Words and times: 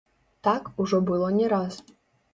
Так 0.47 0.71
ужо 0.81 1.01
было 1.11 1.27
не 1.37 1.47
раз. 1.53 1.81